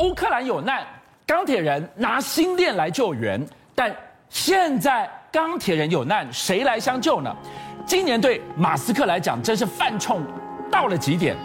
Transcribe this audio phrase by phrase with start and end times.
[0.00, 0.82] 乌克兰有难，
[1.26, 3.38] 钢铁人拿新链来救援，
[3.74, 3.94] 但
[4.30, 7.30] 现在钢铁人有难，谁来相救呢？
[7.84, 10.22] 今年对马斯克来讲真是犯冲
[10.70, 11.36] 到了极点，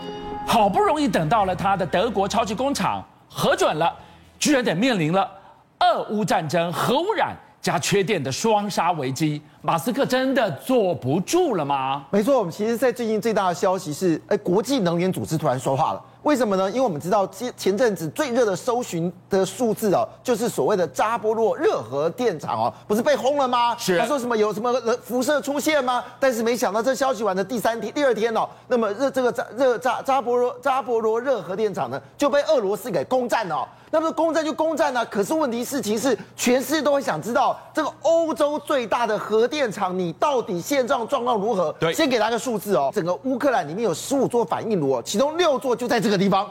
[0.48, 3.94] 好不容易等到了他的德国超级工厂核准了，
[4.40, 5.30] 居然得面临了
[5.80, 12.06] 俄乌战争、核污染加缺电的双杀危机，马斯克真的坐不住了吗？
[12.10, 16.02] 没错，我们其实，在最近最大的消息是，哎，国际能源组织突然说话了。
[16.26, 16.68] 为什么呢？
[16.72, 23.78] 因为我们知道前前阵子最热的搜寻的数字哦，就是所谓的扎波罗热核电厂哦，不是被轰了吗？
[23.78, 24.00] 是。
[24.00, 26.04] 他说什么有什么辐射出现吗？
[26.20, 33.68] 但是没想到这消息完的第三天、第二天哦，那么热这个扎热扎扎波罗扎波罗热核电厂呢就被俄罗斯给攻占了。
[33.92, 41.72] 那么攻占就攻占了，可是问题事情是，全世界都会想知道这个欧洲最大的核电厂你到底现状状况如何？
[41.80, 46.15] 对，先给他个数字哦，整个乌克兰里面有十五座反应炉哦，其中六座就在这个。
[46.18, 46.50] 地方，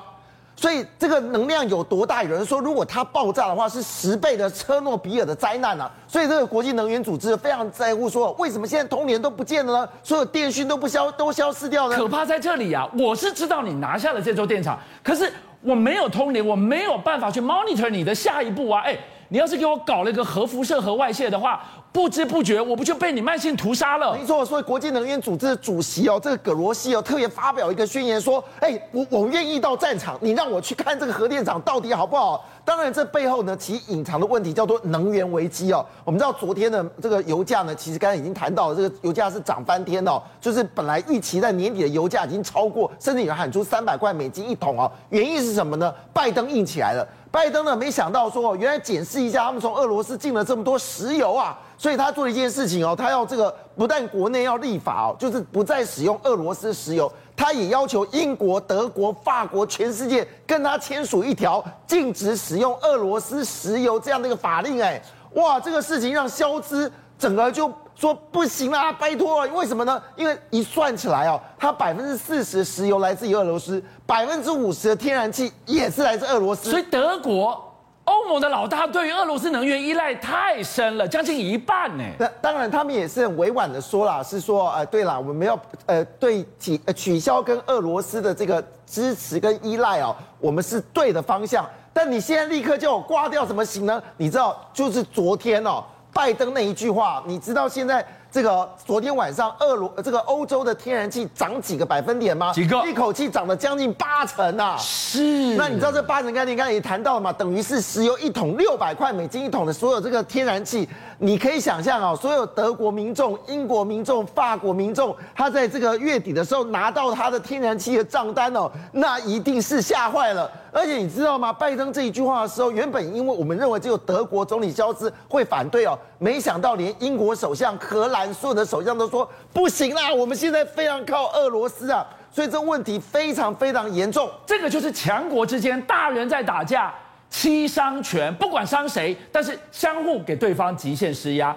[0.56, 2.22] 所以这个能量有多大？
[2.22, 5.90] 有人说，如果它爆炸的话，是十倍的车诺比尔的灾难啊！
[6.06, 9.88] 所以这个国际能源组织非常在乎，说为什么现在通联都不见了呢？
[10.02, 11.96] 所有电讯都不消都消失掉了。
[11.96, 12.88] 可怕在这里啊！
[12.98, 18.82] 我是知道你拿下了这座电厂，可是我没有通联，我没有办法去 monitor 你的下一步啊！
[18.84, 18.96] 哎，
[19.28, 21.62] 你要是给我搞了一个核辐射、核外泄的话。
[21.94, 24.16] 不知不觉，我不就被你慢性屠杀了？
[24.16, 35.86] 没错，所以国际能源组织的主席哦，这个葛罗西哦，特别发表一个宣言说：“哎，我我愿意到战场，你让我去看这个核电厂到底好不好？”当然，这背后呢，其实隐藏的问题叫做能源危机哦。
[36.04, 44.90] 我们知道昨天的这个油价呢，其实刚才已经谈到了，这个油价是涨翻天哦，就是本来预期在年底的油价已经超过，甚至有人喊出三百块美金一桶哦。
[45.10, 45.94] 原因是什么呢？
[46.12, 47.06] 拜登硬起来了。
[47.34, 65.02] 拜登呢，没想到说，原来检视一下他们从俄罗斯进了这么多石油啊，所以他做了一件事情哦，他要这个不但国内要立法哦，就是不再使用俄罗斯石油，他也要求英国、德国、法国全世界跟他签署一条禁止使用俄罗斯石油这样的一个法令，哎，
[65.32, 67.68] 哇，这个事情让萧兹整个就。
[67.94, 70.02] 说不行啦，拜托，为什么呢？
[70.16, 76.70] 因为一算起来哦，它百分之四十石油来自于俄罗斯，百分之五十的天然气也是来自俄罗斯。
[76.70, 77.72] 所以德国、
[78.04, 82.04] 欧盟的老大对于俄罗斯能源依赖太深了，将近一半呢。
[82.18, 91.64] 那当然，他们也是很委婉的说啦，是说，呃，对了，我们要呃对取取消跟俄罗斯的这个支持跟依赖哦，我们是对的方向。
[91.92, 94.02] 但你现在立刻叫我挂掉怎么行呢？
[94.16, 95.84] 你知道，就是昨天哦。
[96.14, 102.52] 拜登那一句话，你知道现在这个昨天晚上俄罗这个欧洲的天然气涨几个百分点吗？
[102.52, 102.84] 几个？
[102.84, 104.76] 一口气涨了将近八成啊！
[104.76, 105.54] 是。
[105.54, 107.32] 那你知道这八成概念刚才也谈到了嘛？
[107.32, 120.50] 等于是石油一桶六百块美金一桶的所有这个天然气，你可以想象啊，所有德国民众、英国民众、法国民众，他在这个月底的时候拿到他的天然气的账单哦，那一定是吓坏了。
[120.72, 121.52] 而且你知道吗？
[121.52, 134.30] 拜登这一句话的时候，原本因为我们认为只有德国总理肖兹会反对哦，没想到连英国首相、荷兰所有的首相都说不行啦，我们现在非常靠俄罗斯啊，所以这问题非常非常严重。
[134.46, 136.94] 这个就是强国之间大人在打架，
[137.28, 141.56] 七伤拳，不管伤谁，但是相互给对方极限施压，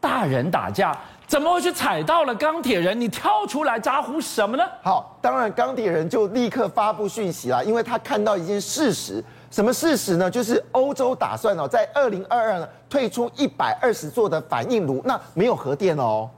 [0.00, 0.96] 大人打架。
[1.26, 2.98] 怎么会去踩到了钢铁人？
[2.98, 4.64] 你跳出来咋呼什么呢？
[4.82, 10.30] 好，当然钢铁人就立刻发布讯息了，因为他看到一件事实，什么事实呢？
[10.30, 16.28] 就是欧洲打算哦，在二零二二呢退出一百二十座的反应炉，那没有核电哦，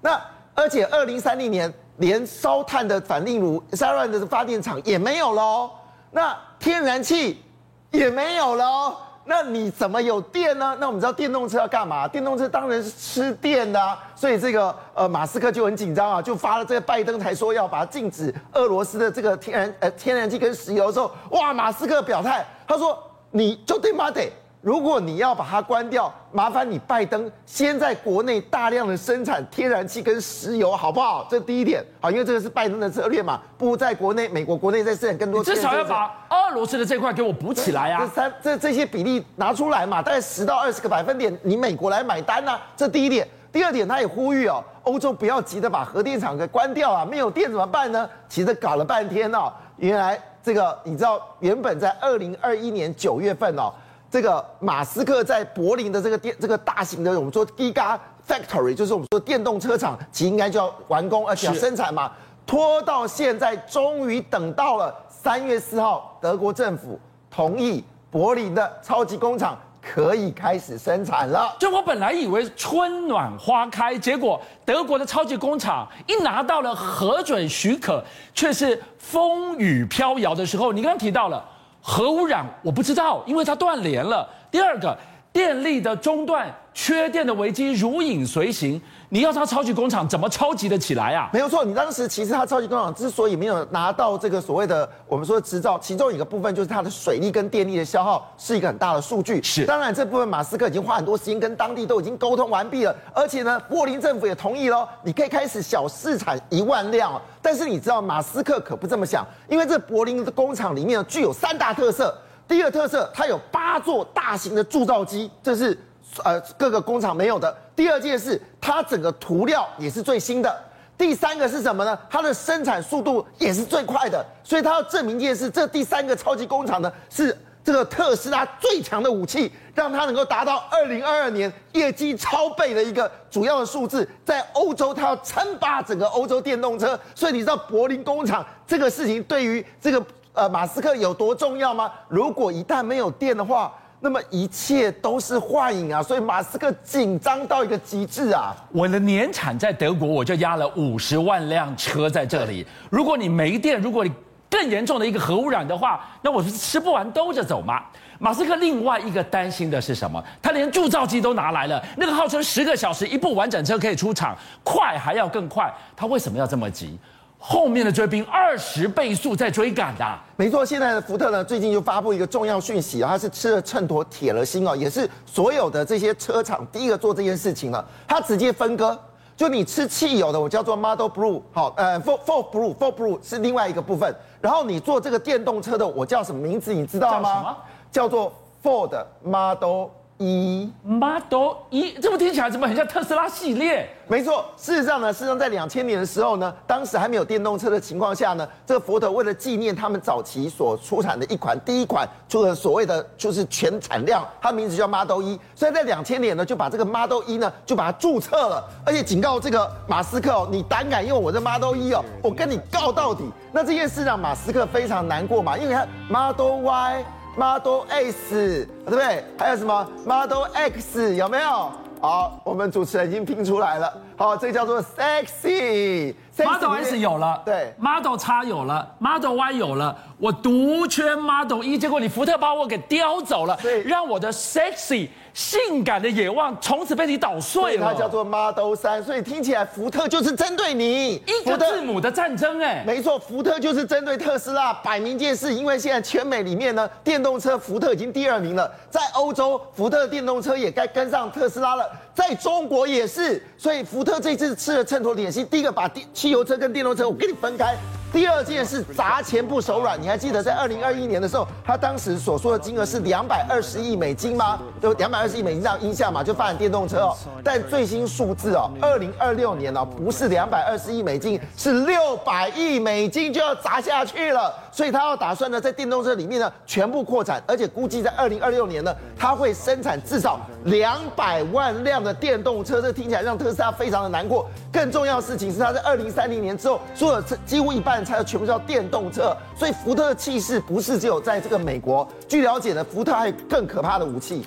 [0.00, 0.20] 那
[0.54, 5.70] 而且二零三零年连烧炭的反应炉、烧炭的发电厂也没有喽，
[6.10, 7.42] 那天然气
[7.90, 8.96] 也没有喽。
[9.28, 10.74] 那你怎么有电呢？
[10.80, 12.08] 那我们知道电动车要干嘛？
[12.08, 22.98] 电动车当然是吃电的啊，所以这个呃马斯克就很紧张啊，就发了这个拜登才说要把禁止俄罗斯的这个天然呃天然气跟石油的时候，哇，马斯克表态，他说
[23.30, 24.10] 你就得马？
[24.10, 24.32] 得。
[24.60, 31.26] 如果你要把它关掉，麻烦你拜登先在国内大量的生产天然气跟石油，好不好？
[31.30, 35.44] 这第一点，好，因为这个是拜登的策略嘛，不如在国内，美国国内再生产更多。
[35.44, 38.00] 至少要把俄罗斯的这块给我补起来啊！
[38.00, 42.60] 这三这这些比例拿出来嘛，大概十到二十个百分点，你美国来买单呐、啊。
[42.76, 48.10] 这第一点，第二点，他也呼吁哦，欧洲不要急着把核电厂给关掉啊，没有电怎么办呢？
[48.28, 53.72] 其实搞了半天哦，原来这个你知道，原本在二零二一年九月份哦。
[54.10, 62.10] 这个马斯克在柏林的这个电这个大型的我们说 Giga Factory，就是我们说电动车厂，其应该就要完工，而且要生产嘛，
[62.46, 66.98] 拖到现在终于等到了三月四号，德国政府
[67.30, 71.54] 同意柏林的超级工厂可以开始生产了。
[71.58, 78.02] 就我本来以为春暖花开，结果德国的超级工厂一拿到了核准许可，
[78.32, 80.72] 却是风雨飘摇的时候。
[80.72, 81.44] 你刚刚提到了。
[81.80, 84.28] 核污染我不知道，因为它断联了。
[84.50, 84.96] 第二个，
[85.38, 88.82] 电力的中断、缺电的危机如影随形。
[89.08, 91.30] 你要它超级工厂怎么超级的起来啊？
[91.32, 99.40] 没有错，你当时其实它超级工厂之所以没有拿到这个所谓的我们说的执照，其中一个部分就是它的水力跟电力的消耗是一个很大的数据。
[99.40, 107.22] 是，当然这部分马斯克已经花很多时间跟当地都已经沟通完毕了，而且呢，柏林政府也同意喽，你可以开始小试产一万辆。
[107.40, 112.12] 但是你知道马斯克可不这么想，因为这柏林的工厂里面具有三大特色。
[112.48, 115.78] 第二特色，它有八座大型的铸造机，这是。
[116.24, 117.54] 呃，各个工厂没有的。
[117.76, 120.64] 第二件事，它整个涂料也是最新的。
[120.96, 121.96] 第三个是什么呢？
[122.08, 124.24] 它的生产速度也是最快的。
[124.42, 134.08] 所以它要证明一件事，这第三个超级工厂呢，是这个特斯拉最强的武器，让它能够达到二零二二年业绩超倍的一个主要的数字。
[134.24, 136.98] 在欧洲，它要称霸整个欧洲电动车。
[137.14, 140.04] 所以你知道柏林工厂这个事情对于这个
[140.38, 141.90] 呃马斯克有多重要吗？
[142.06, 146.00] 如果一旦没有电的话，那么一切都是幻影啊！
[146.00, 148.54] 所以马斯克紧张到一个极致啊！
[148.70, 152.64] 我的年产在德国，我就压了五十万辆车在这里。
[152.88, 154.12] 如果你没电，如果你
[154.48, 157.82] 更严重的一个核污染的话，那我是吃不完兜着走吗？
[158.20, 160.22] 马斯克另外一个担心的是什么？
[160.40, 166.96] 他连铸造机都拿来了，那个号称十个小时一部完整车可以出厂，快还要更快，他为什么要这么急？
[167.40, 170.04] 后面的追兵二十倍速在追赶的，
[170.36, 170.66] 没错。
[170.66, 177.84] 现在的福特呢，最近就发布一个重要讯息啊，它是吃了秤砣铁了心哦，也是所有的这些车厂第一个做这件事情了。
[178.08, 178.98] 它直接分割，
[179.36, 184.12] 就你吃汽油的，我叫做 Model Blue，好，呃，Ford Ford Blue Ford Blue 是另外一个部分。
[184.40, 186.74] 然后你做这个电动车的，我叫什么名字？
[186.74, 187.56] 你知道吗？
[187.92, 188.02] 叫？
[188.02, 188.32] 叫做
[188.62, 189.90] Ford Model。
[190.18, 193.88] 一 Model 一，这不听起来怎么很像特斯拉系列？
[194.08, 213.24] 没错，事实上呢，事实上在两千年的时候呢，当时还没有电动车的情况下呢，这个福特为了纪念他们早期所出产的一款第一款出了所谓的就是全产量，它名字叫 Model 一，所以在两千年呢就把这个 Model 一呢就把它注册了，而且警告这个马斯克哦，你胆敢用我的 Model 一哦，我跟你告到底。
[213.52, 217.04] 那这件事让马斯克非常难过嘛，因为他 Model Y。
[217.38, 219.24] Model S，对不对？
[219.38, 221.70] 还有什么 Model X 有没有？
[222.00, 223.92] 好，我们主持人已经拼出来了。
[224.16, 226.12] 好，这个叫做 Sexy。
[226.36, 235.08] Model S 有了，对，Model X 有了，Model Y 有了，我独缺 Model 一，结果你福特把我给叼走了，对，让我的 Sexy。
[235.34, 237.86] 性感的野望从此被你捣碎了。
[237.86, 245.54] 它叫做 Model 3，所以听起来福特就是针对你一个字母的战争哎，没错，福特就是针对特斯拉，摆明件事。
[245.54, 253.42] 因为现在全美里面呢，电动车福特已经第二名了，在欧洲福特电动车也该跟上特斯拉了，在中国也是。
[253.56, 257.76] 所以福特这次吃了秤砣点心，第一个把电汽油车跟电动车我给你分开。
[258.10, 264.58] 第二件事砸钱不手软，你还记得在二零二一年的时候，他当时所说的金额是两百二十亿美金吗？
[264.80, 267.16] 就两百二十亿美金这样印象嘛，就发展电动车哦。
[267.44, 274.54] 但最新数字哦，二零二六年哦，不是两百二十亿美金，是六百亿美金就要砸下去了。
[274.72, 282.80] 所以他要打算呢，在电动车里面呢全部扩产，而且估计在二零二六年呢，他会生产至少两百万辆的电动车。
[282.80, 284.48] 这听起来让特斯拉非常的难过。
[284.72, 287.97] 更重要的事情是，他在二零三零年之后，所有车几乎一半。
[288.04, 292.06] 才有全部叫电动车，所以福特的气势不是只有在这个美国。
[292.26, 294.44] 据了解呢，福特还有更可怕的武器，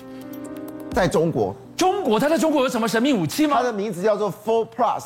[0.92, 1.54] 在中国。
[1.76, 3.56] 中国，它在中国有什么神秘武器吗？
[3.58, 5.02] 它的名字叫做 Ford Plus，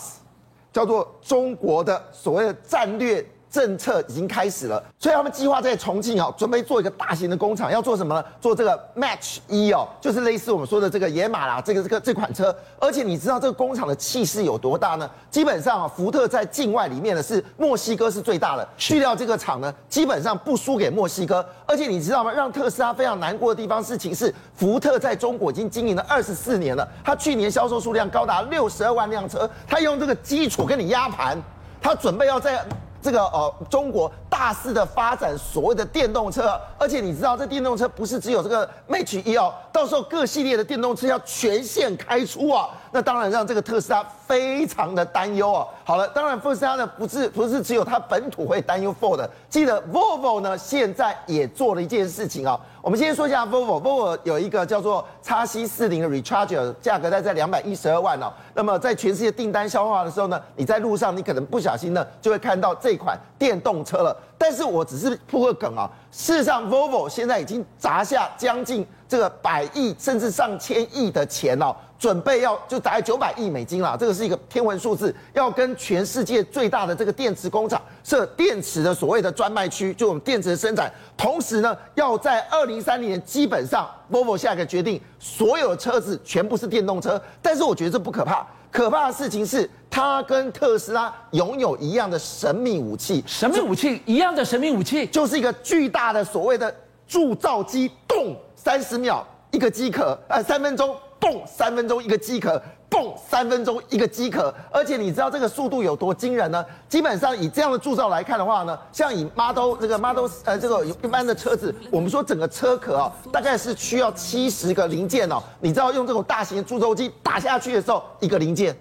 [0.72, 3.24] 叫做中国的所谓的战略。
[3.56, 8.22] 政策已经开始了，所以他们计划在重庆哦，准备做一个大型的工厂，要做什么呢？
[8.38, 12.54] 做这个 Match 一哦，就是类似我们说的这个野马啦，这个这个这款车。
[12.78, 15.10] 而且你知道这个工厂的气势有多大呢？
[15.30, 21.42] 基本上啊，福特在境外里面呢是墨西哥是最大的，去掉这个厂呢，基本上不输给墨西哥。
[21.64, 22.30] 而且你知道吗？
[22.30, 31.40] 让特斯拉非常难过的地方，事情是福特在中国已经经营了二十四年了，他去年销售数量高达六十二万辆车，他用这个基础跟你压盘，
[31.80, 32.62] 他准备要在。
[33.06, 45.64] 这个呃，中国大肆的发展所谓的电动车，而且你知道，这电动车不是只有这个 Match 1哦，到时候各系列的电动车要全线开出啊，那当然让这个特斯拉非常的担忧啊。
[45.84, 52.58] 好了，当然特斯拉呢不是不是只有它本土会担忧 Ford，记得 Volvo 呢现在也做了一件事情啊。
[52.86, 58.32] 我们先说一下 Volvo，Volvo 有一个叫做 x C 四零的 Recharger，价格在在两百一十二万哦。
[58.54, 64.16] 那么在全世界订单消化的时候呢，你在路上你可能不小心呢就会看到这款电动车了。
[64.38, 80.92] 但是我只是铺个梗啊，事实上 Volvo 现在已经砸下将近这个百亿甚至上千亿的钱哦，准备要就大概九百亿美金啦，这个是一个天文数字，要跟全世界最大的这个电池工厂设电池的所谓的专卖区，就我们电池的生产。
[81.16, 87.20] 同时呢，要在二零三零年基本上，Volvo 下一个决定，所有的车子全部是电动车。
[87.40, 96.72] 但是我觉得这不可怕，可怕的事情是它跟特斯拉拥有一样的神秘武器，神秘武器一样的神秘武器，就是一个巨大的所谓的
[97.08, 100.94] 铸造机，动三十秒一个机壳，呃，三分钟。
[101.26, 106.64] 蹦三分钟一个机壳，蹦三分钟一个机壳，而且你知道这个速度有多惊人呢？
[106.88, 115.42] 基本上以这样的铸造来看的话呢，像以 Model 这个 Model 呃这个一般的车子，我们说整个车壳啊，大概是需要七十个零件哦。
[115.58, 118.76] 你知道用这种大型的铸造机打下去的时候，一个零件，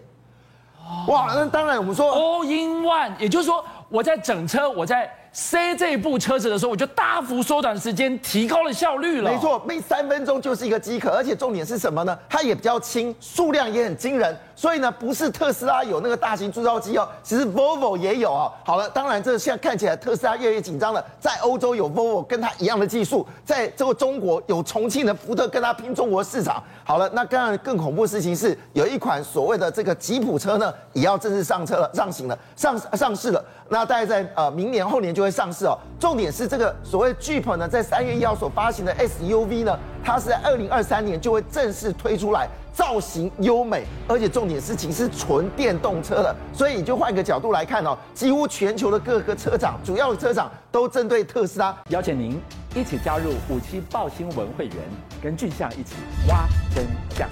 [1.07, 5.11] 哇，那当然我们说 All in one，也就是说我在整车我在。
[5.37, 9.29] 塞这部车子的时候，我就大幅缩短时间，提高了效率了。
[9.29, 12.17] 没错，每三分钟就是一个机壳，而且重点是什么呢？
[12.29, 14.33] 它也比较轻，数量也很惊人。
[14.55, 18.51] 所以呢，不是特斯拉有那个大型铸造机哦，其实 Volvo 也有哦。
[18.63, 21.03] 好了，当然这现在看起来特斯拉越来越紧张了。
[21.19, 26.63] 在欧洲有 Volvo 跟它一样的技术，在这个中国有重庆的福特跟它拼中国市场。
[26.83, 33.43] 好了，那当然更恐怖的事情是，有一款所谓的这个吉普车呢，也要正式上车了，上行了，上上市了。
[33.67, 35.77] 那大概在呃明年后年就会上市哦。
[35.99, 42.47] 重点是这个所谓 Jeep 呢，在三月一号所发行的 SUV 呢，它是在二零二三年就会正式推出来。
[42.75, 51.73] 造型优美，而且重点事情是纯电动车的，所以你就换个角度来看哦，几乎全球的各个车厂，主要的车厂都针对特斯拉。
[51.87, 52.37] 邀请您
[52.75, 54.75] 一起加入五七报新闻会员，
[55.23, 55.95] 跟俊相一起
[56.27, 56.45] 挖
[56.75, 56.85] 真
[57.17, 57.29] 相。